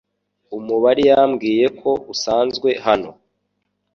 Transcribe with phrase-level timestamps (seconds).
[0.57, 3.09] Umubari yambwiye ko usanzwe hano.